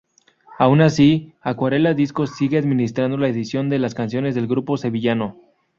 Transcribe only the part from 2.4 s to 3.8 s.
administrando la edición de